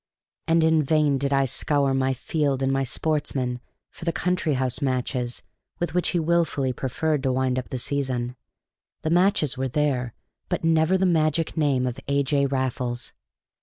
And 0.47 0.63
in 0.63 0.81
vain 0.81 1.19
did 1.19 1.31
I 1.31 1.45
scour 1.45 1.93
my 1.93 2.15
Field 2.15 2.63
and 2.63 2.71
my 2.71 2.83
Sportsman 2.83 3.59
for 3.91 4.03
the 4.03 4.11
country 4.11 4.55
house 4.55 4.81
matches 4.81 5.43
with 5.77 5.93
which 5.93 6.07
he 6.09 6.19
wilfully 6.19 6.73
preferred 6.73 7.21
to 7.21 7.31
wind 7.31 7.59
up 7.59 7.69
the 7.69 7.77
season; 7.77 8.35
the 9.03 9.11
matches 9.11 9.59
were 9.59 9.67
there, 9.69 10.15
but 10.49 10.63
never 10.63 10.97
the 10.97 11.05
magic 11.05 11.55
name 11.55 11.85
of 11.85 11.99
A. 12.07 12.23
J. 12.23 12.47
Raffles. 12.47 13.13